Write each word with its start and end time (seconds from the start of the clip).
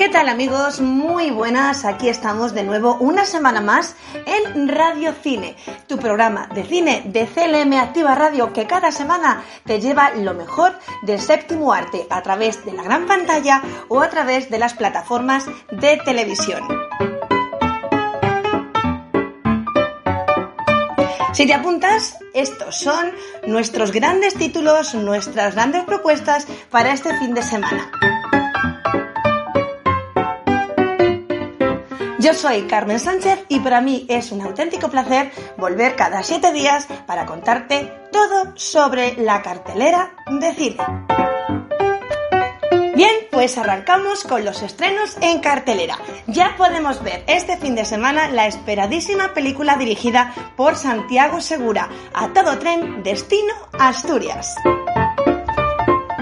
¿Qué 0.00 0.08
tal 0.08 0.30
amigos? 0.30 0.80
Muy 0.80 1.30
buenas, 1.30 1.84
aquí 1.84 2.08
estamos 2.08 2.54
de 2.54 2.62
nuevo 2.62 2.96
una 3.00 3.26
semana 3.26 3.60
más 3.60 3.96
en 4.24 4.66
Radio 4.66 5.12
Cine, 5.12 5.56
tu 5.86 5.98
programa 5.98 6.48
de 6.54 6.64
cine 6.64 7.02
de 7.04 7.26
CLM 7.26 7.70
Activa 7.74 8.14
Radio 8.14 8.50
que 8.50 8.66
cada 8.66 8.92
semana 8.92 9.44
te 9.66 9.78
lleva 9.78 10.12
lo 10.12 10.32
mejor 10.32 10.72
del 11.02 11.20
séptimo 11.20 11.74
arte 11.74 12.06
a 12.08 12.22
través 12.22 12.64
de 12.64 12.72
la 12.72 12.82
gran 12.82 13.06
pantalla 13.06 13.60
o 13.88 14.00
a 14.00 14.08
través 14.08 14.48
de 14.48 14.58
las 14.58 14.72
plataformas 14.72 15.44
de 15.70 15.98
televisión. 16.02 16.66
Si 21.34 21.46
te 21.46 21.52
apuntas, 21.52 22.16
estos 22.32 22.74
son 22.74 23.12
nuestros 23.46 23.92
grandes 23.92 24.32
títulos, 24.32 24.94
nuestras 24.94 25.54
grandes 25.54 25.84
propuestas 25.84 26.46
para 26.70 26.94
este 26.94 27.14
fin 27.18 27.34
de 27.34 27.42
semana. 27.42 28.09
Yo 32.20 32.34
soy 32.34 32.64
Carmen 32.66 33.00
Sánchez 33.00 33.46
y 33.48 33.60
para 33.60 33.80
mí 33.80 34.04
es 34.10 34.30
un 34.30 34.42
auténtico 34.42 34.90
placer 34.90 35.32
volver 35.56 35.96
cada 35.96 36.22
siete 36.22 36.52
días 36.52 36.86
para 37.06 37.24
contarte 37.24 37.90
todo 38.12 38.52
sobre 38.56 39.16
la 39.16 39.40
cartelera 39.40 40.12
de 40.38 40.52
cine. 40.52 40.76
Bien, 42.94 43.10
pues 43.30 43.56
arrancamos 43.56 44.24
con 44.24 44.44
los 44.44 44.60
estrenos 44.60 45.16
en 45.22 45.40
cartelera. 45.40 45.96
Ya 46.26 46.56
podemos 46.58 47.02
ver 47.02 47.24
este 47.26 47.56
fin 47.56 47.74
de 47.74 47.86
semana 47.86 48.28
la 48.28 48.46
esperadísima 48.46 49.32
película 49.32 49.76
dirigida 49.76 50.34
por 50.58 50.76
Santiago 50.76 51.40
Segura, 51.40 51.88
A 52.12 52.34
todo 52.34 52.58
tren, 52.58 53.02
Destino 53.02 53.54
Asturias. 53.78 54.54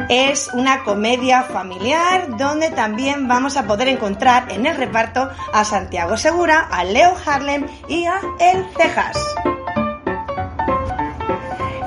Es 0.08 0.48
una 0.54 0.84
comedia 0.84 1.42
familiar 1.42 2.36
donde 2.38 2.70
también 2.70 3.28
vamos 3.28 3.56
a 3.56 3.66
poder 3.66 3.88
encontrar 3.88 4.50
en 4.50 4.64
el 4.64 4.76
reparto 4.76 5.28
a 5.52 5.64
Santiago 5.64 6.16
Segura, 6.16 6.60
a 6.70 6.84
Leo 6.84 7.14
Harlem 7.26 7.66
y 7.88 8.06
a 8.06 8.18
El 8.40 8.64
Cejas. 8.76 9.16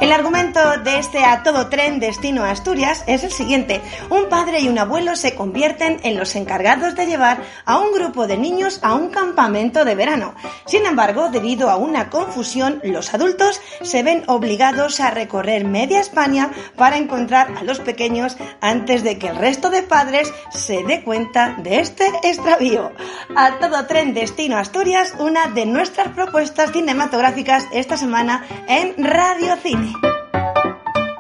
El 0.01 0.11
argumento 0.11 0.59
de 0.79 0.97
este 0.97 1.23
a 1.23 1.43
todo 1.43 1.67
tren 1.67 1.99
destino 1.99 2.43
Asturias 2.43 3.03
es 3.05 3.23
el 3.23 3.31
siguiente. 3.31 3.81
Un 4.09 4.29
padre 4.29 4.59
y 4.59 4.67
un 4.67 4.79
abuelo 4.79 5.15
se 5.15 5.35
convierten 5.35 5.99
en 6.01 6.17
los 6.17 6.35
encargados 6.35 6.95
de 6.95 7.05
llevar 7.05 7.43
a 7.65 7.77
un 7.77 7.93
grupo 7.93 8.25
de 8.25 8.35
niños 8.35 8.79
a 8.81 8.95
un 8.95 9.11
campamento 9.11 9.85
de 9.85 9.93
verano. 9.93 10.33
Sin 10.65 10.87
embargo, 10.87 11.29
debido 11.29 11.69
a 11.69 11.75
una 11.75 12.09
confusión, 12.09 12.81
los 12.83 13.13
adultos 13.13 13.61
se 13.83 14.01
ven 14.01 14.23
obligados 14.25 14.99
a 14.99 15.11
recorrer 15.11 15.65
media 15.65 15.99
España 15.99 16.49
para 16.75 16.97
encontrar 16.97 17.53
a 17.59 17.63
los 17.63 17.79
pequeños 17.79 18.37
antes 18.59 19.03
de 19.03 19.19
que 19.19 19.27
el 19.27 19.35
resto 19.35 19.69
de 19.69 19.83
padres 19.83 20.33
se 20.51 20.83
dé 20.83 21.03
cuenta 21.03 21.57
de 21.59 21.79
este 21.79 22.07
extravío. 22.23 22.91
A 23.35 23.59
todo 23.59 23.85
tren 23.85 24.15
destino 24.15 24.57
a 24.57 24.61
Asturias, 24.61 25.13
una 25.19 25.45
de 25.45 25.67
nuestras 25.67 26.07
propuestas 26.07 26.71
cinematográficas 26.71 27.67
esta 27.71 27.97
semana 27.97 28.43
en 28.67 28.95
Radio 28.97 29.55
Cine. 29.57 29.90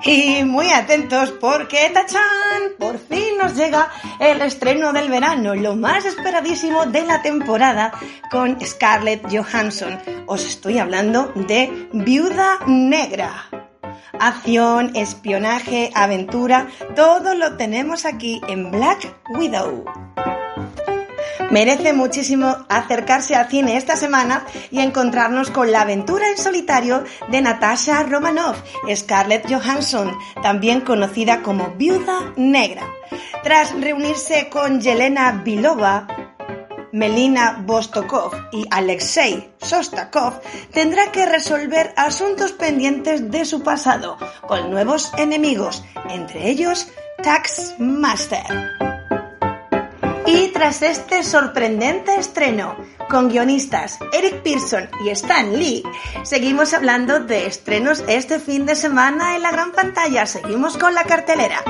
Y 0.03 0.43
muy 0.43 0.69
atentos 0.71 1.31
porque 1.39 1.89
¡tachán! 1.93 2.73
Por 2.79 2.97
fin 2.97 3.37
nos 3.37 3.55
llega 3.55 3.89
el 4.19 4.41
estreno 4.41 4.93
del 4.93 5.09
verano, 5.09 5.53
lo 5.55 5.75
más 5.75 6.05
esperadísimo 6.05 6.85
de 6.87 7.05
la 7.05 7.21
temporada 7.21 7.93
con 8.31 8.59
Scarlett 8.65 9.23
Johansson. 9.31 9.99
Os 10.25 10.45
estoy 10.45 10.79
hablando 10.79 11.31
de 11.35 11.87
Viuda 11.93 12.59
Negra. 12.65 13.45
Acción, 14.19 14.95
espionaje, 14.95 15.91
aventura, 15.93 16.67
todo 16.95 17.35
lo 17.35 17.55
tenemos 17.57 18.05
aquí 18.05 18.41
en 18.47 18.71
Black 18.71 19.15
Widow. 19.29 19.85
Merece 21.51 21.91
muchísimo 21.91 22.65
acercarse 22.69 23.35
al 23.35 23.49
cine 23.49 23.75
esta 23.75 23.97
semana 23.97 24.45
y 24.71 24.79
encontrarnos 24.79 25.51
con 25.51 25.69
la 25.69 25.81
aventura 25.81 26.29
en 26.29 26.37
solitario 26.37 27.03
de 27.29 27.41
Natasha 27.41 28.03
Romanoff, 28.03 28.57
Scarlett 28.95 29.51
Johansson, 29.51 30.17
también 30.41 30.79
conocida 30.79 31.41
como 31.41 31.71
Viuda 31.71 32.33
Negra. 32.37 32.83
Tras 33.43 33.73
reunirse 33.81 34.47
con 34.47 34.79
Yelena 34.79 35.41
Bilova, 35.43 36.07
Melina 36.93 37.61
Bostokov 37.65 38.31
y 38.53 38.65
Alexei 38.71 39.51
Sostakov, 39.61 40.39
tendrá 40.71 41.11
que 41.11 41.25
resolver 41.25 41.93
asuntos 41.97 42.53
pendientes 42.53 43.29
de 43.29 43.43
su 43.43 43.61
pasado, 43.61 44.17
con 44.47 44.71
nuevos 44.71 45.11
enemigos, 45.17 45.83
entre 46.09 46.49
ellos 46.49 46.87
Taxmaster. 47.21 48.45
Y 48.79 48.90
tras 50.61 50.83
este 50.83 51.23
sorprendente 51.23 52.13
estreno, 52.17 52.77
con 53.09 53.29
guionistas 53.29 53.97
Eric 54.13 54.43
Pearson 54.43 54.87
y 55.03 55.09
Stan 55.09 55.57
Lee, 55.57 55.81
seguimos 56.21 56.75
hablando 56.75 57.19
de 57.19 57.47
estrenos 57.47 58.03
este 58.07 58.39
fin 58.39 58.67
de 58.67 58.75
semana 58.75 59.35
en 59.35 59.41
la 59.41 59.49
gran 59.49 59.71
pantalla. 59.71 60.27
Seguimos 60.27 60.77
con 60.77 60.93
la 60.93 61.03
cartelera. 61.03 61.63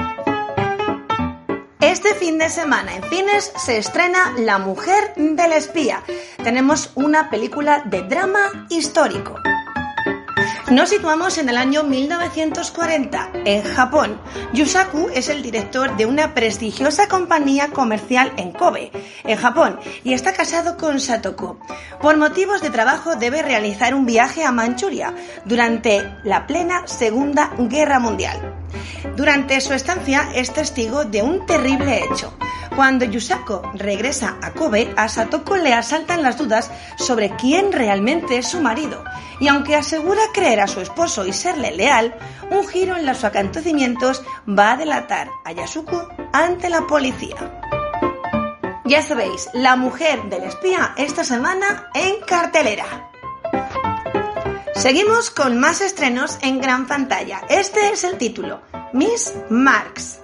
Este 1.79 2.13
fin 2.15 2.37
de 2.37 2.49
semana 2.49 2.93
en 2.97 3.03
cines 3.03 3.53
se 3.55 3.77
estrena 3.77 4.33
La 4.39 4.57
mujer 4.57 5.13
del 5.15 5.53
espía. 5.53 6.03
Tenemos 6.43 6.91
una 6.95 7.29
película 7.29 7.83
de 7.85 8.01
drama 8.01 8.67
histórico. 8.67 9.35
Nos 10.71 10.89
situamos 10.89 11.37
en 11.37 11.49
el 11.49 11.57
año 11.57 11.83
1940, 11.83 13.31
en 13.43 13.61
Japón. 13.61 14.17
Yusaku 14.53 15.09
es 15.13 15.27
el 15.27 15.41
director 15.41 15.97
de 15.97 16.05
una 16.05 16.33
prestigiosa 16.33 17.09
compañía 17.09 17.67
comercial 17.71 18.31
en 18.37 18.53
Kobe, 18.53 18.89
en 19.25 19.37
Japón, 19.37 19.77
y 20.05 20.13
está 20.13 20.31
casado 20.31 20.77
con 20.77 21.01
Satoko. 21.01 21.59
Por 22.01 22.15
motivos 22.15 22.61
de 22.61 22.69
trabajo 22.69 23.17
debe 23.17 23.41
realizar 23.41 23.93
un 23.93 24.05
viaje 24.05 24.45
a 24.45 24.53
Manchuria 24.53 25.13
durante 25.43 26.09
la 26.23 26.47
plena 26.47 26.87
Segunda 26.87 27.51
Guerra 27.57 27.99
Mundial. 27.99 28.39
Durante 29.15 29.59
su 29.61 29.73
estancia 29.73 30.29
es 30.33 30.53
testigo 30.53 31.05
de 31.05 31.21
un 31.21 31.45
terrible 31.45 32.03
hecho. 32.03 32.33
Cuando 32.75 33.03
Yusako 33.05 33.71
regresa 33.73 34.37
a 34.41 34.51
Kobe, 34.53 34.93
a 34.95 35.09
Satoko 35.09 35.57
le 35.57 35.73
asaltan 35.73 36.23
las 36.23 36.37
dudas 36.37 36.71
sobre 36.97 37.35
quién 37.35 37.71
realmente 37.71 38.37
es 38.37 38.47
su 38.47 38.61
marido, 38.61 39.03
y 39.39 39.49
aunque 39.49 39.75
asegura 39.75 40.21
creer 40.33 40.61
a 40.61 40.67
su 40.67 40.79
esposo 40.79 41.25
y 41.25 41.33
serle 41.33 41.71
leal, 41.71 42.15
un 42.49 42.65
giro 42.67 42.95
en 42.95 43.05
los 43.05 43.23
acontecimientos 43.23 44.23
va 44.47 44.71
a 44.71 44.77
delatar 44.77 45.29
a 45.43 45.51
Yasuko 45.51 46.07
ante 46.31 46.69
la 46.69 46.87
policía. 46.87 47.61
Ya 48.85 49.01
sabéis, 49.01 49.49
la 49.53 49.75
mujer 49.75 50.23
del 50.29 50.43
espía 50.43 50.93
esta 50.97 51.23
semana 51.23 51.89
en 51.93 52.21
cartelera. 52.25 53.11
Seguimos 54.75 55.29
con 55.29 55.59
más 55.59 55.81
estrenos 55.81 56.39
en 56.41 56.59
gran 56.59 56.87
pantalla. 56.87 57.41
Este 57.49 57.91
es 57.91 58.03
el 58.03 58.17
título, 58.17 58.61
Miss 58.93 59.33
Marx. 59.49 60.19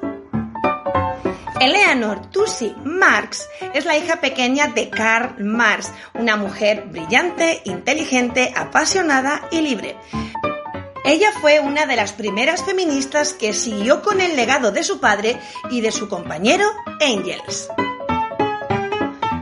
Eleanor 1.59 2.29
Tussi 2.31 2.75
Marx 2.83 3.47
es 3.73 3.85
la 3.85 3.97
hija 3.97 4.19
pequeña 4.19 4.67
de 4.67 4.89
Karl 4.89 5.43
Marx, 5.43 5.91
una 6.13 6.35
mujer 6.35 6.87
brillante, 6.87 7.61
inteligente, 7.63 8.53
apasionada 8.55 9.47
y 9.51 9.61
libre. 9.61 9.95
Ella 11.05 11.31
fue 11.39 11.61
una 11.61 11.85
de 11.85 11.95
las 11.95 12.11
primeras 12.11 12.63
feministas 12.63 13.33
que 13.33 13.53
siguió 13.53 14.01
con 14.01 14.19
el 14.19 14.35
legado 14.35 14.71
de 14.71 14.83
su 14.83 14.99
padre 14.99 15.39
y 15.69 15.79
de 15.79 15.91
su 15.91 16.09
compañero 16.09 16.65
Engels. 16.99 17.69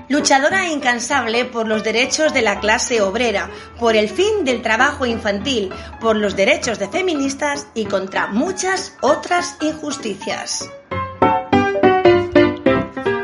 Luchadora 0.07 0.67
incansable 0.67 1.45
por 1.45 1.67
los 1.67 1.83
derechos 1.83 2.33
de 2.33 2.41
la 2.41 2.59
clase 2.59 3.01
obrera, 3.01 3.49
por 3.79 3.95
el 3.95 4.09
fin 4.09 4.43
del 4.43 4.61
trabajo 4.61 5.05
infantil, 5.05 5.73
por 5.99 6.15
los 6.15 6.35
derechos 6.35 6.77
de 6.77 6.87
feministas 6.87 7.67
y 7.73 7.85
contra 7.85 8.27
muchas 8.27 8.95
otras 9.01 9.57
injusticias. 9.61 10.69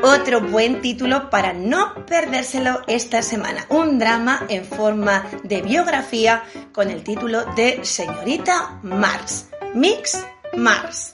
Otro 0.03 0.41
buen 0.41 0.81
título 0.81 1.29
para 1.29 1.53
no 1.53 2.05
perdérselo 2.05 2.81
esta 2.87 3.21
semana. 3.21 3.65
Un 3.69 3.99
drama 3.99 4.45
en 4.49 4.65
forma 4.65 5.23
de 5.43 5.61
biografía 5.61 6.43
con 6.73 6.89
el 6.89 7.03
título 7.03 7.45
de 7.55 7.85
Señorita 7.85 8.79
Marx. 8.81 9.49
Mix 9.73 10.25
Mars. 10.57 11.11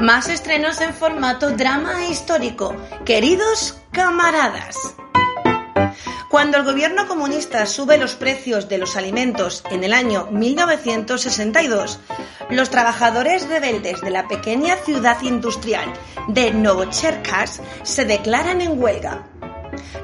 Más 0.00 0.28
estrenos 0.28 0.80
en 0.80 0.94
formato 0.94 1.50
drama 1.50 2.06
histórico. 2.06 2.72
Queridos 3.04 3.80
camaradas. 3.90 4.94
Cuando 6.30 6.56
el 6.56 6.64
gobierno 6.64 7.08
comunista 7.08 7.66
sube 7.66 7.98
los 7.98 8.14
precios 8.14 8.68
de 8.68 8.78
los 8.78 8.96
alimentos 8.96 9.64
en 9.70 9.82
el 9.82 9.92
año 9.92 10.28
1962, 10.30 11.98
los 12.50 12.70
trabajadores 12.70 13.48
rebeldes 13.48 14.00
de 14.00 14.10
la 14.10 14.28
pequeña 14.28 14.76
ciudad 14.76 15.20
industrial 15.22 15.92
de 16.28 16.52
Novocherkassk 16.52 17.60
se 17.82 18.04
declaran 18.04 18.60
en 18.60 18.80
huelga. 18.80 19.26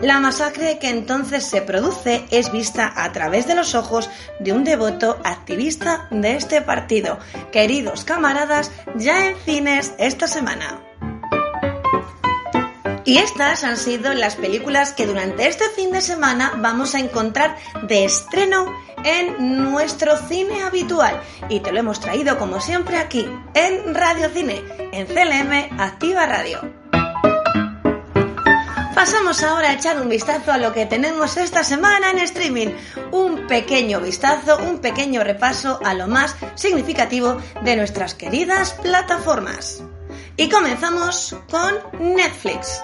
La 0.01 0.21
masacre 0.21 0.79
que 0.79 0.91
entonces 0.91 1.45
se 1.45 1.63
produce 1.63 2.25
es 2.31 2.53
vista 2.53 2.93
a 2.95 3.13
través 3.13 3.47
de 3.47 3.55
los 3.55 3.75
ojos 3.75 4.11
de 4.41 4.53
un 4.53 4.65
devoto 4.65 5.19
activista 5.25 6.09
de 6.11 6.37
este 6.37 6.61
partido. 6.61 7.19
Queridos 7.53 8.05
camaradas, 8.05 8.71
ya 8.97 9.29
en 9.29 9.37
cines 9.45 9.95
esta 9.99 10.29
semana. 10.29 10.81
Y 13.07 13.19
estas 13.19 13.65
han 13.65 13.77
sido 13.77 14.15
las 14.15 14.37
películas 14.37 14.93
que 14.93 15.07
durante 15.07 15.47
este 15.47 15.69
fin 15.77 15.93
de 15.93 16.01
semana 16.01 16.55
vamos 16.57 16.95
a 16.95 17.01
encontrar 17.01 17.57
de 17.87 18.07
estreno 18.07 18.67
en 19.05 19.63
nuestro 19.71 20.17
cine 20.17 20.63
habitual. 20.63 21.21
Y 21.51 21.61
te 21.61 21.71
lo 21.71 21.81
hemos 21.81 22.01
traído 22.01 22.39
como 22.39 22.61
siempre 22.61 22.97
aquí, 22.97 23.29
en 23.53 23.95
Radio 23.95 24.31
Cine, 24.31 24.63
en 24.93 25.07
CLM 25.07 25.79
Activa 25.79 26.25
Radio. 26.27 26.84
Pasamos 28.95 29.43
ahora 29.43 29.71
a 29.71 29.73
echar 29.73 30.01
un 30.01 30.09
vistazo 30.09 30.53
a 30.53 30.59
lo 30.59 30.73
que 30.73 30.87
tenemos 30.87 31.37
esta 31.37 31.65
semana 31.65 32.11
en 32.11 32.19
streaming. 32.21 32.69
Un 33.11 33.49
pequeño 33.49 34.01
vistazo, 34.01 34.59
un 34.59 34.79
pequeño 34.79 35.25
repaso 35.25 35.81
a 35.85 35.95
lo 35.95 36.07
más 36.07 36.37
significativo 36.55 37.37
de 37.65 37.75
nuestras 37.75 38.15
queridas 38.15 38.75
plataformas. 38.75 39.83
Y 40.37 40.49
comenzamos 40.49 41.37
con 41.51 41.75
Netflix. 42.15 42.83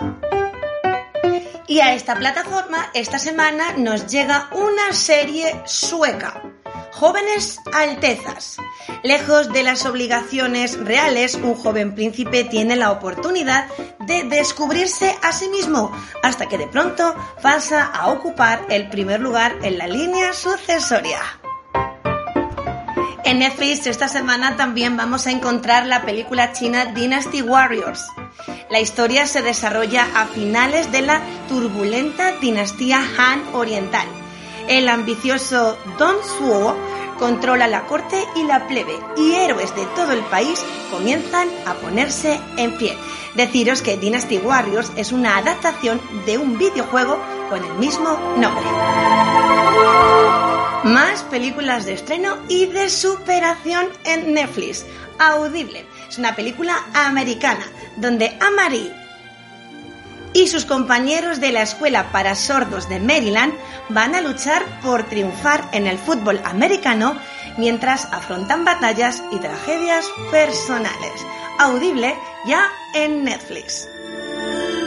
Y 1.69 1.79
a 1.79 1.95
esta 1.95 2.17
plataforma 2.17 2.91
esta 2.93 3.21
semana 3.21 3.75
nos 3.77 4.09
llega 4.09 4.51
una 4.53 4.93
serie 4.93 5.63
sueca. 5.65 6.43
Jóvenes 6.93 7.61
Altezas. 7.73 8.57
Lejos 9.03 9.53
de 9.53 9.63
las 9.63 9.87
obligaciones 9.87 10.79
reales, 10.79 11.35
un 11.35 11.55
joven 11.55 11.95
príncipe 11.95 12.45
tiene 12.45 12.77
la 12.77 12.91
oportunidad 12.91 13.67
de 14.01 14.25
descubrirse 14.25 15.17
a 15.23 15.33
sí 15.33 15.49
mismo, 15.49 15.91
hasta 16.23 16.47
que 16.47 16.59
de 16.59 16.67
pronto 16.67 17.15
pasa 17.43 17.85
a 17.85 18.09
ocupar 18.09 18.67
el 18.69 18.89
primer 18.89 19.21
lugar 19.21 19.57
en 19.63 19.79
la 19.79 19.87
línea 19.87 20.33
sucesoria. 20.33 21.21
En 23.25 23.39
Netflix 23.39 23.87
esta 23.87 24.09
semana 24.09 24.57
también 24.57 24.97
vamos 24.97 25.27
a 25.27 25.31
encontrar 25.31 25.87
la 25.87 26.03
película 26.03 26.53
china 26.53 26.87
Dynasty 26.87 27.43
Warriors. 27.43 28.07
La 28.71 28.81
historia 28.81 29.27
se 29.27 29.41
desarrolla 29.41 30.07
a 30.17 30.27
finales 30.27 30.91
de 30.91 31.03
la 31.03 31.21
turbulenta 31.49 32.33
dinastía 32.41 33.01
Han 33.19 33.55
Oriental. 33.55 34.07
El 34.69 34.89
ambicioso 34.89 35.79
Don 35.97 36.17
Suo 36.25 36.77
controla 37.21 37.69
la 37.69 37.87
corte 37.87 38.27
y 38.35 38.45
la 38.45 38.67
plebe 38.67 38.99
y 39.17 39.35
héroes 39.35 39.77
de 39.77 39.85
todo 39.95 40.13
el 40.13 40.23
país 40.23 40.65
comienzan 40.91 41.49
a 41.67 41.75
ponerse 41.75 42.41
en 42.57 42.77
pie. 42.79 42.97
Deciros 43.37 43.83
que 43.83 43.99
Dynasty 43.99 44.39
Warriors 44.39 44.91
es 44.97 45.13
una 45.13 45.37
adaptación 45.37 46.01
de 46.27 46.39
un 46.39 46.59
videojuego 46.59 47.19
con 47.49 47.63
el 47.63 47.75
mismo 47.75 48.19
nombre. 48.37 48.65
Más 50.85 51.23
películas 51.31 51.85
de 51.85 51.93
estreno 51.93 52.39
y 52.49 52.67
de 52.67 52.89
superación 52.89 53.87
en 54.05 54.33
Netflix. 54.33 54.87
Audible. 55.19 55.85
Es 56.09 56.17
una 56.17 56.35
película 56.35 56.75
americana 56.95 57.67
donde 57.99 58.39
Amari 58.41 58.91
y 60.33 60.47
sus 60.47 60.65
compañeros 60.65 61.41
de 61.41 61.53
la 61.53 61.63
Escuela 61.63 62.13
para 62.13 62.35
Sordos 62.35 62.89
de 62.89 63.01
Maryland 63.01 63.55
van 63.89 64.15
a 64.15 64.21
luchar 64.21 64.65
por 64.83 65.05
triunfar 65.05 65.69
en 65.73 65.87
el 65.87 65.99
fútbol 65.99 66.41
americano 66.45 67.17
mientras 67.57 68.07
afrontan 68.13 68.65
batallas 68.65 69.23
y 69.33 69.37
tragedias 69.39 70.07
personales. 70.31 71.27
Audible 71.59 72.17
ya 72.47 72.71
en 72.95 73.25
Netflix. 73.25 73.89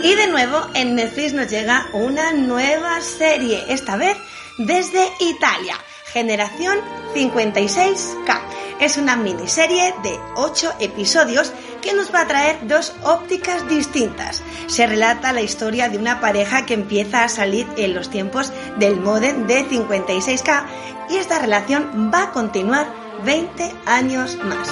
Y 0.03 0.15
de 0.15 0.27
nuevo 0.27 0.67
en 0.73 0.95
Netflix 0.95 1.33
nos 1.33 1.49
llega 1.49 1.87
una 1.93 2.33
nueva 2.33 2.99
serie, 3.01 3.63
esta 3.69 3.95
vez 3.95 4.17
desde 4.57 5.07
Italia, 5.19 5.77
Generación 6.13 6.77
56K. 7.15 8.39
Es 8.79 8.97
una 8.97 9.15
miniserie 9.15 9.95
de 10.03 10.19
8 10.35 10.73
episodios 10.79 11.51
que 11.81 11.95
nos 11.95 12.13
va 12.13 12.21
a 12.21 12.27
traer 12.27 12.67
dos 12.67 12.93
ópticas 13.01 13.67
distintas. 13.67 14.43
Se 14.67 14.85
relata 14.85 15.33
la 15.33 15.41
historia 15.41 15.89
de 15.89 15.97
una 15.97 16.19
pareja 16.21 16.67
que 16.67 16.75
empieza 16.75 17.23
a 17.23 17.29
salir 17.29 17.67
en 17.77 17.95
los 17.95 18.11
tiempos 18.11 18.53
del 18.77 19.01
modem 19.01 19.47
de 19.47 19.67
56K 19.67 20.65
y 21.09 21.17
esta 21.17 21.39
relación 21.39 22.11
va 22.13 22.25
a 22.25 22.31
continuar 22.31 22.85
20 23.25 23.73
años 23.87 24.37
más. 24.43 24.69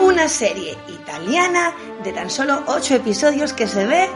Una 0.00 0.30
serie 0.30 0.78
italiana 0.88 1.74
de 2.02 2.12
tan 2.12 2.30
solo 2.30 2.62
8 2.68 2.94
episodios 2.94 3.52
que 3.52 3.68
se 3.68 3.84
ve 3.86 4.08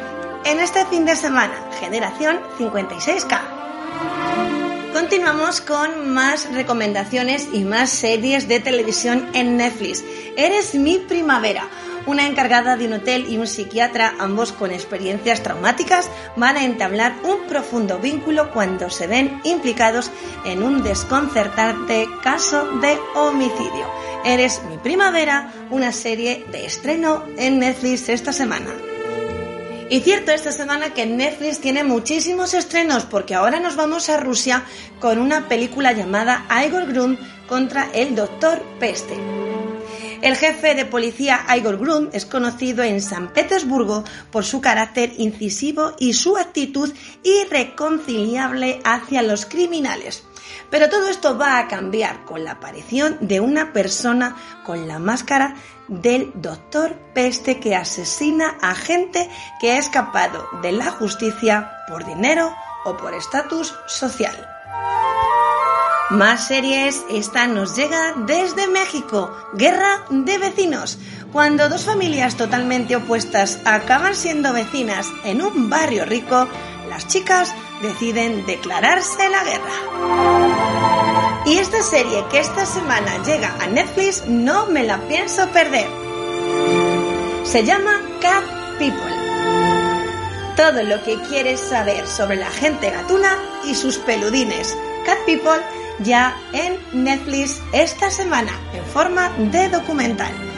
en 0.47 0.61
este 0.61 0.87
fin 0.87 1.05
de 1.05 1.15
semana, 1.15 1.53
Generación 1.79 2.41
56K. 2.59 3.60
Continuamos 5.01 5.63
con 5.63 6.11
más 6.11 6.53
recomendaciones 6.53 7.49
y 7.55 7.65
más 7.65 7.89
series 7.89 8.49
de 8.49 8.61
televisión 8.61 9.31
en 9.33 9.57
Netflix. 9.57 10.05
Eres 10.37 10.75
mi 10.75 10.99
primavera. 10.99 11.67
Una 12.05 12.27
encargada 12.27 12.77
de 12.77 12.87
un 12.87 12.93
hotel 12.93 13.25
y 13.31 13.39
un 13.39 13.47
psiquiatra, 13.47 14.15
ambos 14.19 14.53
con 14.53 14.73
experiencias 14.73 15.43
traumáticas, 15.43 16.11
van 16.37 16.59
a 16.59 16.65
entablar 16.65 17.15
un 17.25 17.47
profundo 17.49 17.99
vínculo 17.99 18.51
cuando 18.53 18.91
se 18.91 19.07
ven 19.07 19.41
implicados 19.45 20.11
en 20.45 20.63
un 20.63 20.83
desconcertante 20.83 22.07
caso 22.23 22.67
de 22.83 22.99
homicidio. 23.15 23.91
Eres 24.27 24.61
mi 24.69 24.77
primavera, 24.77 25.51
una 25.71 25.93
serie 25.93 26.45
de 26.53 26.67
estreno 26.67 27.25
en 27.39 27.59
Netflix 27.59 28.11
esta 28.11 28.35
semana. 28.35 28.90
Y 29.91 30.03
cierto 30.03 30.31
esta 30.31 30.53
semana 30.53 30.95
que 30.95 31.05
Netflix 31.05 31.59
tiene 31.61 31.83
muchísimos 31.83 32.55
estrenos 32.55 33.07
porque 33.07 33.35
ahora 33.35 33.59
nos 33.59 33.75
vamos 33.75 34.09
a 34.09 34.19
Rusia 34.19 34.63
con 35.01 35.19
una 35.19 35.49
película 35.49 35.91
llamada 35.91 36.47
Igor 36.65 36.87
Grun 36.87 37.19
contra 37.49 37.91
el 37.93 38.15
Doctor 38.15 38.63
Peste. 38.79 39.19
El 40.23 40.37
jefe 40.37 40.77
de 40.77 40.85
policía 40.85 41.45
Igor 41.57 41.77
Grun 41.77 42.09
es 42.13 42.25
conocido 42.25 42.85
en 42.85 43.03
San 43.03 43.33
Petersburgo 43.33 44.05
por 44.31 44.45
su 44.45 44.61
carácter 44.61 45.13
incisivo 45.19 45.95
y 45.99 46.13
su 46.13 46.37
actitud 46.37 46.93
irreconciliable 47.25 48.81
hacia 48.85 49.23
los 49.23 49.45
criminales. 49.45 50.23
Pero 50.71 50.89
todo 50.89 51.09
esto 51.09 51.37
va 51.37 51.59
a 51.59 51.69
cambiar 51.69 52.25
con 52.25 52.45
la 52.45 52.53
aparición 52.53 53.19
de 53.21 53.41
una 53.41 53.73
persona 53.73 54.37
con 54.65 54.87
la 54.87 54.99
máscara 54.99 55.57
del 55.89 56.33
doctor 56.35 56.95
Peste 57.13 57.59
que 57.59 57.75
asesina 57.75 58.57
a 58.63 58.75
gente 58.75 59.29
que 59.61 59.73
ha 59.73 59.79
escapado 59.79 60.47
de 60.63 60.73
la 60.73 60.91
justicia 60.91 61.73
por 61.89 62.07
dinero 62.07 62.55
o 62.85 62.97
por 62.97 63.15
estatus 63.15 63.75
social. 63.87 64.49
Más 66.11 66.49
series, 66.49 67.05
esta 67.09 67.47
nos 67.47 67.77
llega 67.77 68.15
desde 68.27 68.67
México, 68.67 69.33
Guerra 69.55 70.05
de 70.11 70.39
Vecinos, 70.39 70.99
cuando 71.33 71.69
dos 71.69 71.85
familias 71.85 72.37
totalmente 72.37 72.97
opuestas 72.97 73.61
acaban 73.65 74.17
siendo 74.17 74.53
vecinas 74.53 75.07
en 75.23 75.41
un 75.41 75.71
barrio 75.71 76.05
rico, 76.05 76.49
las 76.91 77.07
chicas 77.07 77.55
deciden 77.81 78.45
declararse 78.47 79.29
la 79.29 79.45
guerra. 79.45 79.73
Y 81.47 81.59
esta 81.59 81.83
serie 81.83 82.25
que 82.31 82.41
esta 82.41 82.67
semana 82.67 83.23
llega 83.25 83.57
a 83.61 83.67
Netflix 83.69 84.25
no 84.27 84.67
me 84.67 84.83
la 84.83 84.99
pienso 85.09 85.49
perder. 85.49 85.89
Se 87.45 87.65
llama 87.65 88.03
Cat 88.21 88.45
People. 88.79 89.17
Todo 90.57 90.83
lo 90.83 91.03
que 91.05 91.19
quieres 91.29 91.61
saber 91.61 92.07
sobre 92.07 92.37
la 92.37 92.51
gente 92.51 92.91
gatuna 92.91 93.39
y 93.65 93.75
sus 93.75 93.97
peludines. 93.97 94.77
Cat 95.07 95.19
People 95.25 95.63
ya 96.01 96.37
en 96.53 96.79
Netflix 97.05 97.63
esta 97.73 98.11
semana 98.11 98.53
en 98.75 98.85
forma 98.85 99.31
de 99.39 99.69
documental. 99.69 100.50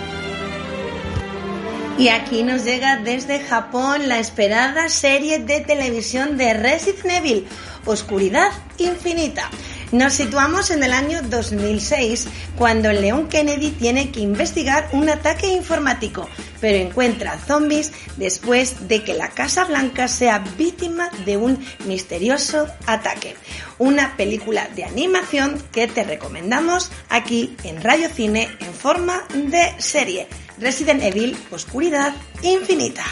Y 1.99 2.09
aquí 2.09 2.43
nos 2.43 2.65
llega 2.65 2.97
desde 2.97 3.41
Japón 3.41 4.09
la 4.09 4.19
esperada 4.19 4.89
serie 4.89 5.39
de 5.39 5.61
televisión 5.61 6.37
de 6.37 6.55
Resident 6.55 7.07
Evil, 7.07 7.47
Oscuridad 7.85 8.51
Infinita. 8.79 9.51
Nos 9.93 10.15
situamos 10.15 10.71
en 10.71 10.83
el 10.83 10.95
año 10.95 11.21
2006, 11.23 12.27
cuando 12.57 12.89
el 12.89 13.03
León 13.03 13.29
Kennedy 13.29 13.73
tiene 13.73 14.11
que 14.11 14.21
investigar 14.21 14.89
un 14.93 15.11
ataque 15.11 15.49
informático, 15.49 16.27
pero 16.63 16.79
encuentra 16.79 17.39
zombies 17.39 17.93
después 18.17 18.89
de 18.89 19.05
que 19.05 19.13
la 19.13 19.29
Casa 19.29 19.65
Blanca 19.65 20.09
sea 20.09 20.39
víctima 20.57 21.11
de 21.27 21.37
un 21.37 21.63
misterioso 21.85 22.67
ataque. 22.87 23.37
Una 23.77 24.17
película 24.17 24.67
de 24.75 24.85
animación 24.85 25.63
que 25.71 25.87
te 25.89 26.05
recomendamos 26.05 26.91
aquí 27.11 27.55
en 27.63 27.83
Radio 27.83 28.09
Cine 28.09 28.49
en 28.61 28.73
forma 28.73 29.25
de 29.35 29.75
serie. 29.77 30.27
Resident 30.59 31.03
Evil 31.03 31.37
Oscuridad 31.51 32.13
Infinita. 32.43 33.05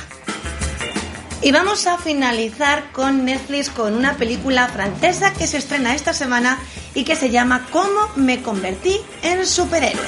Y 1.43 1.53
vamos 1.53 1.87
a 1.87 1.97
finalizar 1.97 2.93
con 2.93 3.25
Netflix 3.25 3.71
con 3.71 3.95
una 3.95 4.17
película 4.17 4.69
francesa 4.69 5.33
que 5.33 5.47
se 5.47 5.57
estrena 5.57 5.95
esta 5.95 6.13
semana 6.13 6.59
y 6.95 7.05
que 7.05 7.17
se 7.17 7.31
llama 7.31 7.67
Cómo 7.73 8.11
me 8.17 8.43
convertí 8.43 8.97
en 9.23 9.47
superhéroe. 9.47 10.07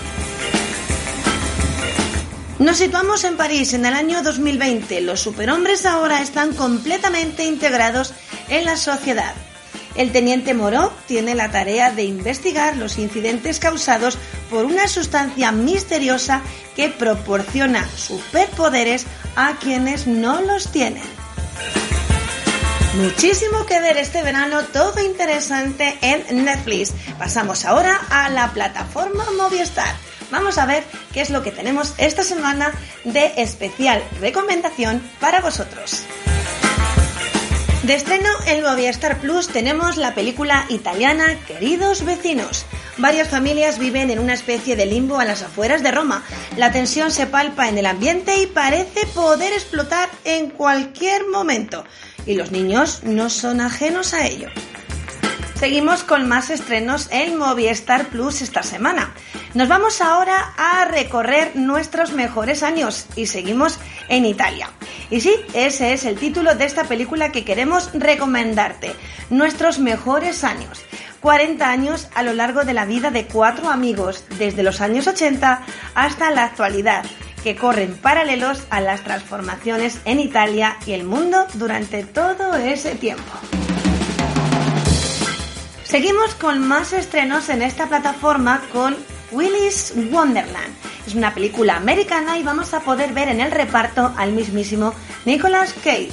Nos 2.58 2.76
situamos 2.76 3.24
en 3.24 3.36
París 3.36 3.72
en 3.72 3.86
el 3.86 3.94
año 3.94 4.22
2020. 4.22 5.00
Los 5.00 5.20
superhombres 5.20 5.86
ahora 5.86 6.20
están 6.20 6.54
completamente 6.54 7.44
integrados 7.44 8.12
en 8.48 8.66
la 8.66 8.76
sociedad. 8.76 9.34
El 9.94 10.12
teniente 10.12 10.54
Moreau 10.54 10.90
tiene 11.06 11.34
la 11.34 11.50
tarea 11.50 11.90
de 11.90 12.04
investigar 12.04 12.76
los 12.76 12.98
incidentes 12.98 13.58
causados 13.58 14.18
por 14.50 14.64
una 14.64 14.88
sustancia 14.88 15.52
misteriosa 15.52 16.42
que 16.74 16.88
proporciona 16.88 17.86
superpoderes 17.88 19.06
a 19.36 19.56
quienes 19.60 20.06
no 20.06 20.40
los 20.40 20.72
tienen. 20.72 21.02
Muchísimo 22.94 23.64
que 23.64 23.80
ver 23.80 23.96
este 23.96 24.22
verano, 24.22 24.62
todo 24.64 25.00
interesante 25.00 25.96
en 26.02 26.44
Netflix. 26.44 26.92
Pasamos 27.18 27.64
ahora 27.64 27.98
a 28.10 28.28
la 28.28 28.52
plataforma 28.52 29.24
Movistar. 29.38 29.94
Vamos 30.30 30.58
a 30.58 30.66
ver 30.66 30.84
qué 31.12 31.22
es 31.22 31.30
lo 31.30 31.42
que 31.42 31.52
tenemos 31.52 31.94
esta 31.98 32.22
semana 32.22 32.72
de 33.04 33.32
especial 33.36 34.02
recomendación 34.20 35.02
para 35.20 35.40
vosotros. 35.40 36.04
De 37.82 37.94
estreno 37.94 38.28
en 38.46 38.62
Movistar 38.62 39.18
Plus 39.18 39.48
tenemos 39.48 39.96
la 39.96 40.14
película 40.14 40.66
italiana 40.68 41.36
Queridos 41.48 42.04
vecinos. 42.04 42.64
Varias 42.96 43.28
familias 43.28 43.80
viven 43.80 44.10
en 44.10 44.20
una 44.20 44.34
especie 44.34 44.76
de 44.76 44.86
limbo 44.86 45.18
a 45.18 45.24
las 45.24 45.42
afueras 45.42 45.82
de 45.82 45.90
Roma. 45.90 46.22
La 46.56 46.70
tensión 46.70 47.10
se 47.10 47.26
palpa 47.26 47.68
en 47.68 47.78
el 47.78 47.86
ambiente 47.86 48.40
y 48.40 48.46
parece 48.46 49.04
poder 49.08 49.52
explotar 49.52 50.08
en 50.24 50.50
cualquier 50.50 51.26
momento 51.26 51.84
y 52.24 52.34
los 52.34 52.52
niños 52.52 53.02
no 53.02 53.28
son 53.28 53.60
ajenos 53.60 54.14
a 54.14 54.26
ello. 54.26 54.48
Seguimos 55.62 56.02
con 56.02 56.26
más 56.26 56.50
estrenos 56.50 57.06
en 57.12 57.38
Movistar 57.38 58.08
Plus 58.08 58.42
esta 58.42 58.64
semana. 58.64 59.14
Nos 59.54 59.68
vamos 59.68 60.00
ahora 60.00 60.52
a 60.56 60.86
recorrer 60.86 61.54
nuestros 61.54 62.14
mejores 62.14 62.64
años 62.64 63.06
y 63.14 63.26
seguimos 63.26 63.78
en 64.08 64.26
Italia. 64.26 64.70
Y 65.08 65.20
sí, 65.20 65.32
ese 65.54 65.92
es 65.92 66.04
el 66.04 66.18
título 66.18 66.56
de 66.56 66.64
esta 66.64 66.82
película 66.82 67.30
que 67.30 67.44
queremos 67.44 67.90
recomendarte. 67.94 68.92
Nuestros 69.30 69.78
mejores 69.78 70.42
años. 70.42 70.82
40 71.20 71.70
años 71.70 72.08
a 72.16 72.24
lo 72.24 72.32
largo 72.32 72.64
de 72.64 72.74
la 72.74 72.84
vida 72.84 73.12
de 73.12 73.26
cuatro 73.26 73.70
amigos, 73.70 74.24
desde 74.38 74.64
los 74.64 74.80
años 74.80 75.06
80 75.06 75.62
hasta 75.94 76.32
la 76.32 76.42
actualidad 76.42 77.04
que 77.44 77.54
corren 77.54 77.96
paralelos 77.96 78.64
a 78.70 78.80
las 78.80 79.04
transformaciones 79.04 80.00
en 80.06 80.18
Italia 80.18 80.76
y 80.86 80.94
el 80.94 81.04
mundo 81.04 81.46
durante 81.54 82.02
todo 82.02 82.56
ese 82.56 82.96
tiempo. 82.96 83.30
Seguimos 85.92 86.34
con 86.34 86.66
más 86.66 86.94
estrenos 86.94 87.50
en 87.50 87.60
esta 87.60 87.86
plataforma 87.86 88.62
con 88.72 88.96
Willy's 89.30 89.92
Wonderland. 90.10 90.74
Es 91.06 91.14
una 91.14 91.34
película 91.34 91.76
americana 91.76 92.38
y 92.38 92.42
vamos 92.42 92.72
a 92.72 92.80
poder 92.80 93.12
ver 93.12 93.28
en 93.28 93.42
el 93.42 93.50
reparto 93.50 94.10
al 94.16 94.32
mismísimo 94.32 94.94
Nicolas 95.26 95.74
Cage. 95.84 96.08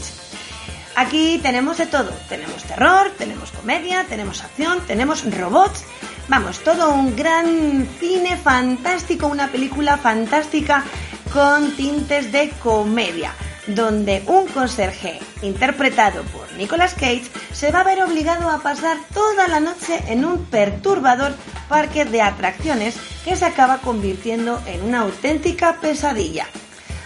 Aquí 0.98 1.40
tenemos 1.42 1.78
de 1.78 1.86
todo. 1.86 2.12
Tenemos 2.28 2.62
terror, 2.64 3.10
tenemos 3.18 3.52
comedia, 3.52 4.04
tenemos 4.04 4.44
acción, 4.44 4.82
tenemos 4.86 5.24
robots. 5.38 5.86
Vamos, 6.28 6.60
todo 6.60 6.94
un 6.94 7.16
gran 7.16 7.88
cine 8.02 8.36
fantástico, 8.36 9.28
una 9.28 9.48
película 9.48 9.96
fantástica 9.96 10.84
con 11.32 11.72
tintes 11.78 12.34
de 12.34 12.50
comedia, 12.62 13.34
donde 13.68 14.24
un 14.28 14.48
conserje 14.48 15.20
interpretado 15.42 16.24
por 16.24 16.52
Nicolas 16.54 16.94
Cage 16.94 17.24
se 17.52 17.72
va 17.72 17.82
a 17.82 17.84
ver 17.84 18.02
obligado 18.02 18.50
a 18.50 18.62
pasar 18.62 18.98
toda 19.14 19.48
la 19.48 19.60
noche 19.60 20.02
en 20.08 20.26
un 20.26 20.46
perturbador 20.46 21.34
parque 21.68 22.06
de 22.06 22.22
atracciones 22.22 22.96
que 23.24 23.36
se 23.36 23.46
acaba 23.46 23.80
convirtiendo 23.80 24.62
en 24.66 24.82
una 24.84 25.02
auténtica 25.02 25.78
pesadilla. 25.80 26.48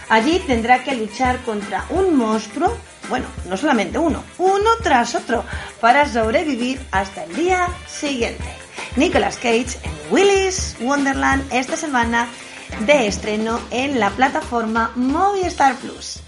Allí 0.08 0.38
tendrá 0.40 0.82
que 0.82 0.94
luchar 0.94 1.40
contra 1.42 1.84
un 1.90 2.16
monstruo, 2.16 2.76
bueno, 3.08 3.26
no 3.48 3.56
solamente 3.56 3.98
uno, 3.98 4.22
uno 4.38 4.70
tras 4.82 5.14
otro, 5.14 5.44
para 5.80 6.08
sobrevivir 6.08 6.80
hasta 6.90 7.24
el 7.24 7.34
día 7.36 7.68
siguiente. 7.86 8.44
Nicolas 8.96 9.36
Cage 9.36 9.78
en 9.82 9.92
Willy's 10.10 10.76
Wonderland 10.80 11.44
esta 11.52 11.76
semana 11.76 12.28
de 12.80 13.06
estreno 13.06 13.60
en 13.70 14.00
la 14.00 14.10
plataforma 14.10 14.92
Movistar 14.94 15.76
Plus. 15.76 16.23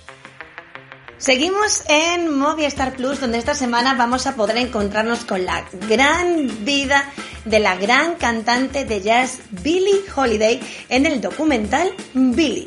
Seguimos 1.18 1.82
en 1.88 2.38
Movistar 2.38 2.94
Plus, 2.94 3.20
donde 3.20 3.38
esta 3.38 3.54
semana 3.54 3.94
vamos 3.94 4.26
a 4.26 4.36
poder 4.36 4.58
encontrarnos 4.58 5.24
con 5.24 5.46
la 5.46 5.64
gran 5.88 6.64
vida 6.64 7.10
de 7.46 7.58
la 7.58 7.74
gran 7.76 8.16
cantante 8.16 8.84
de 8.84 9.00
jazz 9.00 9.38
Billie 9.62 10.02
Holiday 10.14 10.60
en 10.90 11.06
el 11.06 11.22
documental 11.22 11.90
Billie. 12.12 12.66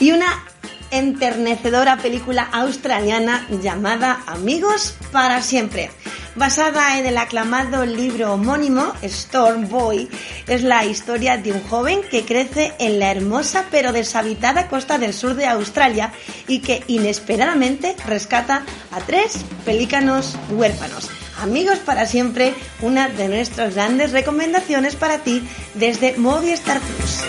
Y 0.00 0.12
una 0.12 0.46
enternecedora 0.90 1.98
película 1.98 2.48
australiana 2.50 3.46
llamada 3.62 4.22
Amigos 4.26 4.96
para 5.12 5.42
siempre 5.42 5.90
basada 6.34 6.98
en 6.98 7.06
el 7.06 7.18
aclamado 7.18 7.84
libro 7.84 8.34
homónimo 8.34 8.92
Storm 9.02 9.68
Boy, 9.68 10.08
es 10.46 10.62
la 10.62 10.84
historia 10.84 11.36
de 11.36 11.52
un 11.52 11.62
joven 11.62 12.00
que 12.10 12.24
crece 12.24 12.72
en 12.78 12.98
la 12.98 13.10
hermosa 13.10 13.66
pero 13.70 13.92
deshabitada 13.92 14.68
costa 14.68 14.98
del 14.98 15.14
sur 15.14 15.34
de 15.34 15.46
Australia 15.46 16.12
y 16.46 16.60
que 16.60 16.82
inesperadamente 16.86 17.96
rescata 18.06 18.62
a 18.90 19.00
tres 19.00 19.44
pelícanos 19.64 20.36
huérfanos. 20.50 21.10
Amigos 21.40 21.78
para 21.78 22.06
siempre, 22.06 22.54
una 22.82 23.08
de 23.08 23.28
nuestras 23.28 23.74
grandes 23.74 24.12
recomendaciones 24.12 24.94
para 24.94 25.18
ti 25.18 25.42
desde 25.74 26.16
Movistar 26.18 26.80
Plus. 26.80 27.20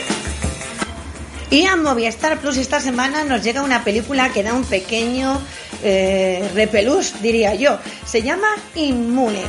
Y 1.50 1.66
a 1.66 1.76
Movistar 1.76 2.40
Plus 2.40 2.58
esta 2.58 2.80
semana 2.80 3.24
nos 3.24 3.44
llega 3.44 3.62
una 3.62 3.84
película 3.84 4.32
que 4.32 4.44
da 4.44 4.54
un 4.54 4.64
pequeño 4.64 5.42
eh, 5.84 6.50
repelús, 6.54 7.22
diría 7.22 7.56
yo. 7.56 7.78
Se 8.06 8.22
llama 8.22 8.48
Inmune. 8.76 9.44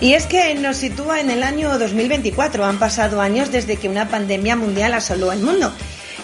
Y 0.00 0.14
es 0.14 0.26
que 0.26 0.54
nos 0.54 0.76
sitúa 0.76 1.20
en 1.20 1.30
el 1.30 1.42
año 1.42 1.78
2024. 1.78 2.64
Han 2.64 2.78
pasado 2.78 3.20
años 3.20 3.50
desde 3.50 3.76
que 3.76 3.88
una 3.88 4.08
pandemia 4.08 4.54
mundial 4.54 4.94
asoló 4.94 5.32
el 5.32 5.40
mundo. 5.40 5.72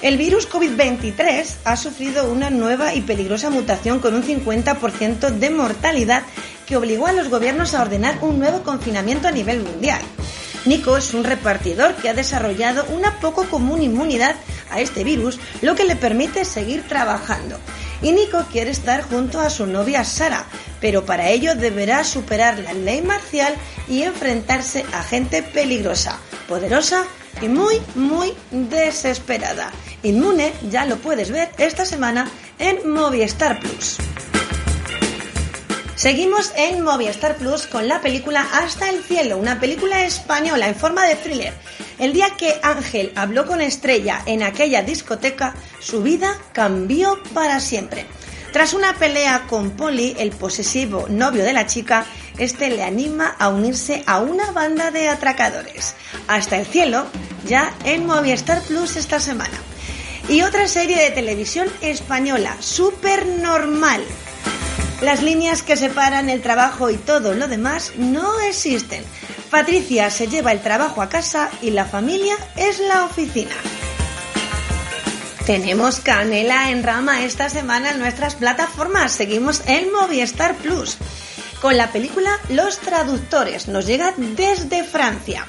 El 0.02 0.18
virus 0.18 0.48
COVID-23 0.48 1.46
ha 1.64 1.76
sufrido 1.76 2.30
una 2.30 2.50
nueva 2.50 2.94
y 2.94 3.00
peligrosa 3.00 3.50
mutación 3.50 4.00
con 4.00 4.14
un 4.14 4.22
50% 4.22 5.30
de 5.30 5.50
mortalidad 5.50 6.22
que 6.66 6.76
obligó 6.76 7.06
a 7.06 7.12
los 7.12 7.30
gobiernos 7.30 7.74
a 7.74 7.82
ordenar 7.82 8.18
un 8.20 8.38
nuevo 8.38 8.62
confinamiento 8.62 9.28
a 9.28 9.32
nivel 9.32 9.62
mundial. 9.62 10.00
Nico 10.66 10.96
es 10.96 11.12
un 11.14 11.24
repartidor 11.24 11.94
que 11.94 12.08
ha 12.08 12.14
desarrollado 12.14 12.84
una 12.90 13.18
poco 13.20 13.44
común 13.44 13.82
inmunidad 13.82 14.36
a 14.70 14.80
este 14.80 15.04
virus, 15.04 15.38
lo 15.62 15.74
que 15.74 15.84
le 15.84 15.96
permite 15.96 16.44
seguir 16.44 16.82
trabajando. 16.88 17.58
Y 18.04 18.12
Nico 18.12 18.44
quiere 18.52 18.70
estar 18.70 19.02
junto 19.02 19.40
a 19.40 19.48
su 19.48 19.66
novia 19.66 20.04
Sara, 20.04 20.44
pero 20.78 21.06
para 21.06 21.30
ello 21.30 21.54
deberá 21.54 22.04
superar 22.04 22.58
la 22.58 22.74
ley 22.74 23.00
marcial 23.00 23.54
y 23.88 24.02
enfrentarse 24.02 24.84
a 24.92 25.02
gente 25.02 25.42
peligrosa, 25.42 26.18
poderosa 26.46 27.04
y 27.40 27.48
muy, 27.48 27.80
muy 27.94 28.34
desesperada. 28.50 29.72
Inmune 30.02 30.52
ya 30.70 30.84
lo 30.84 30.98
puedes 30.98 31.30
ver 31.30 31.50
esta 31.56 31.86
semana 31.86 32.30
en 32.58 32.92
Movistar 32.92 33.58
Plus. 33.58 33.96
Seguimos 36.04 36.52
en 36.54 36.82
Movistar 36.82 37.36
Plus 37.36 37.66
con 37.66 37.88
la 37.88 38.02
película 38.02 38.46
Hasta 38.52 38.90
el 38.90 39.02
cielo, 39.02 39.38
una 39.38 39.58
película 39.58 40.04
española 40.04 40.68
en 40.68 40.74
forma 40.74 41.06
de 41.06 41.14
thriller. 41.14 41.54
El 41.98 42.12
día 42.12 42.28
que 42.36 42.60
Ángel 42.62 43.10
habló 43.14 43.46
con 43.46 43.62
Estrella 43.62 44.20
en 44.26 44.42
aquella 44.42 44.82
discoteca, 44.82 45.54
su 45.80 46.02
vida 46.02 46.36
cambió 46.52 47.22
para 47.32 47.58
siempre. 47.58 48.04
Tras 48.52 48.74
una 48.74 48.92
pelea 48.96 49.46
con 49.48 49.70
Polly, 49.70 50.14
el 50.18 50.32
posesivo 50.32 51.06
novio 51.08 51.42
de 51.42 51.54
la 51.54 51.64
chica, 51.64 52.04
este 52.36 52.68
le 52.68 52.82
anima 52.82 53.34
a 53.38 53.48
unirse 53.48 54.02
a 54.04 54.18
una 54.18 54.50
banda 54.50 54.90
de 54.90 55.08
atracadores. 55.08 55.94
Hasta 56.28 56.58
el 56.58 56.66
cielo, 56.66 57.06
ya 57.46 57.72
en 57.86 58.04
Movistar 58.04 58.60
Plus 58.60 58.96
esta 58.96 59.20
semana. 59.20 59.58
Y 60.28 60.42
otra 60.42 60.68
serie 60.68 60.98
de 60.98 61.12
televisión 61.12 61.66
española, 61.80 62.58
Super 62.60 63.24
Normal, 63.24 64.04
Las 65.00 65.22
líneas 65.22 65.62
que 65.62 65.76
separan 65.76 66.30
el 66.30 66.40
trabajo 66.40 66.90
y 66.90 66.96
todo 66.96 67.34
lo 67.34 67.48
demás 67.48 67.92
no 67.96 68.40
existen. 68.40 69.04
Patricia 69.50 70.10
se 70.10 70.28
lleva 70.28 70.52
el 70.52 70.60
trabajo 70.60 71.02
a 71.02 71.08
casa 71.08 71.50
y 71.62 71.70
la 71.70 71.84
familia 71.84 72.36
es 72.56 72.80
la 72.80 73.04
oficina. 73.04 73.54
Tenemos 75.46 76.00
canela 76.00 76.70
en 76.70 76.82
rama 76.82 77.22
esta 77.22 77.50
semana 77.50 77.90
en 77.90 77.98
nuestras 77.98 78.34
plataformas. 78.34 79.12
Seguimos 79.12 79.62
en 79.66 79.92
Movistar 79.92 80.56
Plus. 80.56 80.96
Con 81.60 81.76
la 81.76 81.92
película 81.92 82.30
Los 82.48 82.78
Traductores 82.78 83.68
nos 83.68 83.86
llega 83.86 84.14
desde 84.16 84.84
Francia. 84.84 85.46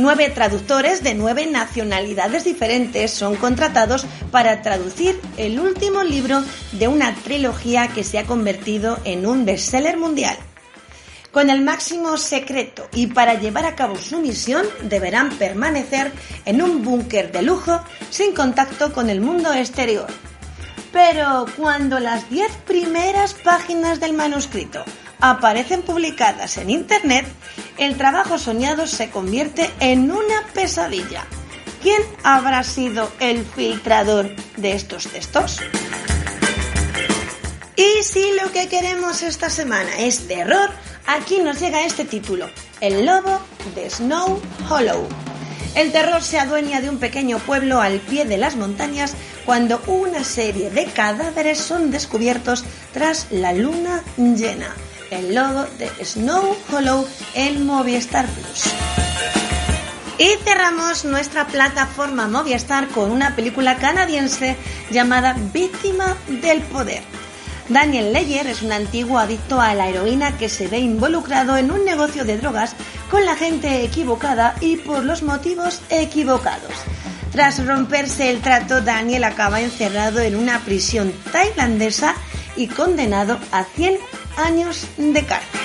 Nueve 0.00 0.30
traductores 0.30 1.02
de 1.02 1.12
nueve 1.12 1.46
nacionalidades 1.46 2.44
diferentes 2.44 3.10
son 3.10 3.36
contratados 3.36 4.06
para 4.30 4.62
traducir 4.62 5.20
el 5.36 5.60
último 5.60 6.02
libro 6.02 6.42
de 6.72 6.88
una 6.88 7.14
trilogía 7.16 7.88
que 7.88 8.02
se 8.02 8.18
ha 8.18 8.24
convertido 8.24 8.98
en 9.04 9.26
un 9.26 9.44
bestseller 9.44 9.98
mundial. 9.98 10.38
Con 11.32 11.50
el 11.50 11.60
máximo 11.60 12.16
secreto 12.16 12.88
y 12.94 13.08
para 13.08 13.34
llevar 13.34 13.66
a 13.66 13.76
cabo 13.76 13.96
su 13.96 14.20
misión 14.22 14.64
deberán 14.84 15.36
permanecer 15.36 16.12
en 16.46 16.62
un 16.62 16.82
búnker 16.82 17.30
de 17.30 17.42
lujo 17.42 17.84
sin 18.08 18.32
contacto 18.32 18.94
con 18.94 19.10
el 19.10 19.20
mundo 19.20 19.52
exterior. 19.52 20.06
Pero 20.94 21.44
cuando 21.58 22.00
las 22.00 22.30
diez 22.30 22.50
primeras 22.66 23.34
páginas 23.34 24.00
del 24.00 24.14
manuscrito 24.14 24.82
aparecen 25.20 25.82
publicadas 25.82 26.56
en 26.56 26.70
Internet, 26.70 27.26
el 27.78 27.96
trabajo 27.96 28.38
soñado 28.38 28.86
se 28.86 29.10
convierte 29.10 29.70
en 29.80 30.10
una 30.10 30.42
pesadilla. 30.54 31.24
¿Quién 31.82 32.02
habrá 32.22 32.62
sido 32.62 33.10
el 33.20 33.44
filtrador 33.44 34.34
de 34.56 34.72
estos 34.72 35.08
textos? 35.08 35.60
Y 37.76 38.02
si 38.02 38.32
lo 38.42 38.52
que 38.52 38.68
queremos 38.68 39.22
esta 39.22 39.48
semana 39.48 39.90
es 40.00 40.26
terror, 40.28 40.70
aquí 41.06 41.38
nos 41.40 41.58
llega 41.60 41.84
este 41.84 42.04
título, 42.04 42.50
El 42.80 43.06
lobo 43.06 43.40
de 43.74 43.88
Snow 43.88 44.40
Hollow. 44.68 45.08
El 45.74 45.92
terror 45.92 46.20
se 46.20 46.38
adueña 46.38 46.80
de 46.80 46.90
un 46.90 46.98
pequeño 46.98 47.38
pueblo 47.38 47.80
al 47.80 48.00
pie 48.00 48.24
de 48.24 48.36
las 48.36 48.56
montañas 48.56 49.14
cuando 49.46 49.80
una 49.86 50.24
serie 50.24 50.68
de 50.68 50.84
cadáveres 50.86 51.58
son 51.58 51.90
descubiertos 51.90 52.64
tras 52.92 53.28
la 53.30 53.52
luna 53.52 54.02
llena 54.16 54.74
el 55.10 55.34
logo 55.34 55.66
de 55.78 55.90
Snow 56.04 56.56
Hollow 56.72 57.06
en 57.34 57.66
Movistar 57.66 58.26
Plus. 58.26 58.64
Y 60.18 60.28
cerramos 60.44 61.04
nuestra 61.04 61.46
plataforma 61.46 62.28
Movistar 62.28 62.88
con 62.88 63.10
una 63.10 63.34
película 63.34 63.76
canadiense 63.76 64.56
llamada 64.90 65.34
Víctima 65.52 66.16
del 66.28 66.60
Poder. 66.62 67.02
Daniel 67.68 68.12
Leyer 68.12 68.46
es 68.48 68.62
un 68.62 68.72
antiguo 68.72 69.18
adicto 69.18 69.60
a 69.60 69.74
la 69.74 69.88
heroína 69.88 70.36
que 70.36 70.48
se 70.48 70.66
ve 70.66 70.78
involucrado 70.78 71.56
en 71.56 71.70
un 71.70 71.84
negocio 71.84 72.24
de 72.24 72.36
drogas 72.36 72.74
con 73.10 73.24
la 73.24 73.36
gente 73.36 73.84
equivocada 73.84 74.56
y 74.60 74.76
por 74.76 75.04
los 75.04 75.22
motivos 75.22 75.80
equivocados. 75.88 76.72
Tras 77.30 77.64
romperse 77.64 78.28
el 78.28 78.40
trato, 78.40 78.80
Daniel 78.80 79.22
acaba 79.22 79.60
encerrado 79.60 80.18
en 80.20 80.34
una 80.34 80.58
prisión 80.60 81.12
tailandesa 81.30 82.16
y 82.56 82.68
condenado 82.68 83.38
a 83.52 83.64
100 83.64 83.98
años 84.36 84.86
de 84.96 85.24
cárcel. 85.24 85.60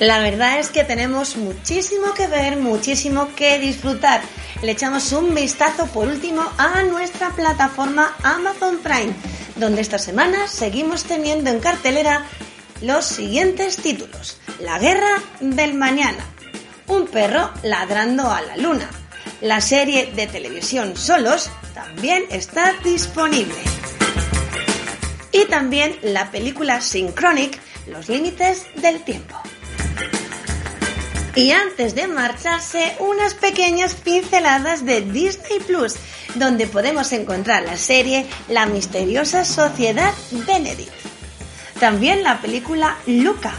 La 0.00 0.18
verdad 0.18 0.58
es 0.58 0.70
que 0.70 0.82
tenemos 0.82 1.36
muchísimo 1.36 2.14
que 2.14 2.26
ver, 2.26 2.56
muchísimo 2.56 3.28
que 3.36 3.60
disfrutar. 3.60 4.20
Le 4.60 4.72
echamos 4.72 5.12
un 5.12 5.34
vistazo 5.34 5.86
por 5.86 6.08
último 6.08 6.42
a 6.58 6.82
nuestra 6.82 7.30
plataforma 7.30 8.14
Amazon 8.22 8.78
Prime, 8.78 9.14
donde 9.56 9.80
esta 9.80 9.98
semana 9.98 10.48
seguimos 10.48 11.04
teniendo 11.04 11.50
en 11.50 11.60
cartelera 11.60 12.26
los 12.82 13.04
siguientes 13.04 13.76
títulos. 13.76 14.38
La 14.58 14.78
guerra 14.78 15.22
del 15.40 15.74
mañana. 15.74 16.24
Un 16.88 17.06
perro 17.06 17.50
ladrando 17.62 18.30
a 18.30 18.42
la 18.42 18.56
luna. 18.56 18.90
La 19.40 19.60
serie 19.60 20.12
de 20.14 20.26
televisión 20.26 20.96
Solos 20.96 21.50
también 21.72 22.24
está 22.30 22.74
disponible 22.82 23.73
y 25.34 25.46
también 25.46 25.96
la 26.02 26.30
película 26.30 26.80
Synchronic, 26.80 27.58
Los 27.88 28.08
Límites 28.08 28.66
del 28.76 29.02
Tiempo. 29.02 29.34
Y 31.34 31.50
antes 31.50 31.96
de 31.96 32.06
marcharse, 32.06 32.94
unas 33.00 33.34
pequeñas 33.34 33.96
pinceladas 33.96 34.86
de 34.86 35.00
Disney 35.00 35.58
Plus, 35.66 35.96
donde 36.36 36.68
podemos 36.68 37.12
encontrar 37.12 37.64
la 37.64 37.76
serie 37.76 38.26
La 38.48 38.66
misteriosa 38.66 39.44
sociedad 39.44 40.14
Benedict. 40.46 40.92
También 41.80 42.22
la 42.22 42.40
película 42.40 42.96
Luca. 43.06 43.54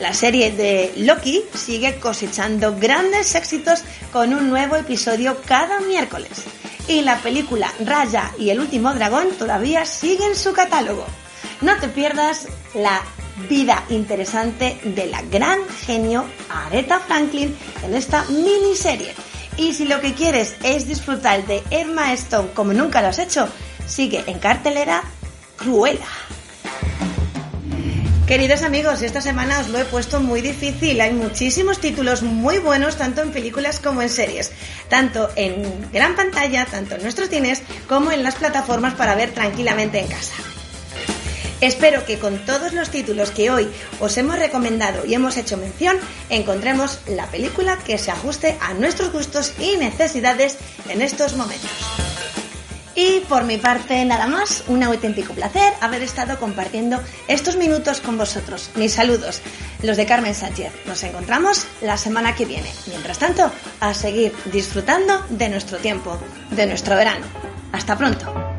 La 0.00 0.12
serie 0.12 0.50
de 0.50 0.92
Loki 0.96 1.44
sigue 1.54 2.00
cosechando 2.00 2.76
grandes 2.76 3.36
éxitos 3.36 3.84
con 4.12 4.34
un 4.34 4.50
nuevo 4.50 4.74
episodio 4.74 5.40
cada 5.46 5.78
miércoles 5.80 6.30
y 6.90 7.02
la 7.02 7.18
película 7.18 7.72
Raya 7.84 8.32
y 8.36 8.50
el 8.50 8.58
último 8.58 8.92
dragón 8.92 9.28
todavía 9.38 9.86
sigue 9.86 10.26
en 10.26 10.34
su 10.34 10.52
catálogo. 10.52 11.06
No 11.60 11.76
te 11.78 11.88
pierdas 11.88 12.48
la 12.74 13.00
vida 13.48 13.84
interesante 13.90 14.80
de 14.82 15.06
la 15.06 15.22
gran 15.22 15.60
genio 15.86 16.24
Aretha 16.48 16.98
Franklin 16.98 17.56
en 17.84 17.94
esta 17.94 18.24
miniserie. 18.24 19.14
Y 19.56 19.72
si 19.72 19.84
lo 19.84 20.00
que 20.00 20.14
quieres 20.14 20.56
es 20.64 20.88
disfrutar 20.88 21.46
de 21.46 21.62
Emma 21.70 22.12
Stone 22.12 22.50
como 22.54 22.72
nunca 22.72 23.00
lo 23.00 23.08
has 23.08 23.20
hecho, 23.20 23.48
sigue 23.86 24.24
en 24.26 24.40
cartelera 24.40 25.02
Cruella. 25.56 26.06
Queridos 28.30 28.62
amigos, 28.62 29.02
esta 29.02 29.20
semana 29.20 29.58
os 29.58 29.70
lo 29.70 29.80
he 29.80 29.84
puesto 29.84 30.20
muy 30.20 30.40
difícil. 30.40 31.00
Hay 31.00 31.12
muchísimos 31.12 31.80
títulos 31.80 32.22
muy 32.22 32.58
buenos, 32.60 32.96
tanto 32.96 33.22
en 33.22 33.32
películas 33.32 33.80
como 33.80 34.02
en 34.02 34.08
series. 34.08 34.52
Tanto 34.88 35.30
en 35.34 35.90
gran 35.90 36.14
pantalla, 36.14 36.64
tanto 36.64 36.94
en 36.94 37.02
nuestros 37.02 37.28
cines, 37.28 37.64
como 37.88 38.12
en 38.12 38.22
las 38.22 38.36
plataformas 38.36 38.94
para 38.94 39.16
ver 39.16 39.32
tranquilamente 39.32 39.98
en 39.98 40.06
casa. 40.06 40.34
Espero 41.60 42.04
que 42.04 42.20
con 42.20 42.38
todos 42.46 42.72
los 42.72 42.90
títulos 42.90 43.32
que 43.32 43.50
hoy 43.50 43.68
os 43.98 44.16
hemos 44.16 44.38
recomendado 44.38 45.04
y 45.04 45.14
hemos 45.14 45.36
hecho 45.36 45.56
mención, 45.56 45.98
encontremos 46.28 47.00
la 47.08 47.26
película 47.26 47.78
que 47.84 47.98
se 47.98 48.12
ajuste 48.12 48.56
a 48.60 48.74
nuestros 48.74 49.10
gustos 49.10 49.54
y 49.58 49.76
necesidades 49.76 50.56
en 50.88 51.02
estos 51.02 51.34
momentos. 51.34 52.09
Y 52.94 53.20
por 53.20 53.44
mi 53.44 53.56
parte, 53.56 54.04
nada 54.04 54.26
más, 54.26 54.64
un 54.66 54.82
auténtico 54.82 55.32
placer 55.32 55.72
haber 55.80 56.02
estado 56.02 56.38
compartiendo 56.38 57.00
estos 57.28 57.56
minutos 57.56 58.00
con 58.00 58.18
vosotros. 58.18 58.70
Mis 58.74 58.94
saludos, 58.94 59.40
los 59.82 59.96
de 59.96 60.06
Carmen 60.06 60.34
Sánchez. 60.34 60.72
Nos 60.86 61.02
encontramos 61.04 61.66
la 61.82 61.96
semana 61.96 62.34
que 62.34 62.44
viene. 62.44 62.70
Mientras 62.88 63.18
tanto, 63.18 63.50
a 63.80 63.94
seguir 63.94 64.32
disfrutando 64.46 65.24
de 65.30 65.48
nuestro 65.48 65.78
tiempo, 65.78 66.18
de 66.50 66.66
nuestro 66.66 66.96
verano. 66.96 67.26
Hasta 67.72 67.96
pronto. 67.96 68.49